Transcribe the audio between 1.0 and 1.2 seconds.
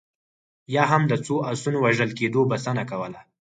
د